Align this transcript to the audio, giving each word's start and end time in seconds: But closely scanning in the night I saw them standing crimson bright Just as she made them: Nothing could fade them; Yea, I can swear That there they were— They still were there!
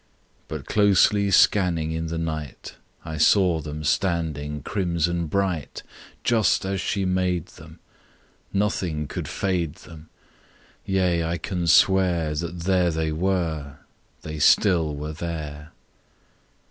But 0.47 0.65
closely 0.65 1.29
scanning 1.29 1.91
in 1.91 2.07
the 2.07 2.17
night 2.17 2.73
I 3.05 3.17
saw 3.17 3.61
them 3.61 3.83
standing 3.83 4.63
crimson 4.63 5.27
bright 5.27 5.83
Just 6.23 6.65
as 6.65 6.81
she 6.81 7.05
made 7.05 7.45
them: 7.49 7.77
Nothing 8.51 9.05
could 9.07 9.27
fade 9.27 9.75
them; 9.75 10.09
Yea, 10.87 11.23
I 11.23 11.37
can 11.37 11.67
swear 11.67 12.33
That 12.33 12.61
there 12.61 12.89
they 12.89 13.11
were— 13.11 13.75
They 14.23 14.39
still 14.39 14.95
were 14.95 15.13
there! 15.13 15.71